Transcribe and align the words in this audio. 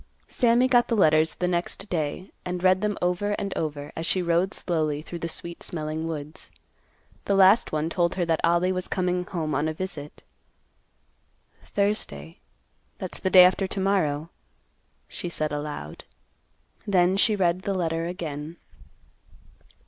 Sammy 0.27 0.67
got 0.67 0.87
the 0.87 0.95
letters 0.97 1.35
the 1.35 1.47
next 1.47 1.87
day, 1.87 2.31
and 2.43 2.63
read 2.63 2.81
them 2.81 2.97
over 3.03 3.33
and 3.33 3.55
over, 3.55 3.91
as 3.95 4.07
she 4.07 4.23
rode 4.23 4.51
slowly 4.51 5.03
through 5.03 5.19
the 5.19 5.29
sweet 5.29 5.61
smelling 5.61 6.07
woods. 6.07 6.49
The 7.25 7.35
last 7.35 7.71
one 7.71 7.87
told 7.87 8.15
her 8.15 8.25
that 8.25 8.43
Ollie 8.43 8.71
was 8.71 8.87
coming 8.87 9.23
home 9.25 9.53
on 9.53 9.67
a 9.67 9.75
visit. 9.75 10.23
"Thursday, 11.63 12.39
that's 12.97 13.19
the 13.19 13.29
day 13.29 13.45
after 13.45 13.67
to 13.67 13.79
morrow," 13.79 14.31
she 15.07 15.29
said 15.29 15.51
aloud. 15.51 16.03
Then 16.87 17.15
she 17.15 17.35
read 17.35 17.61
the 17.61 17.75
letter 17.75 18.07
again. 18.07 18.57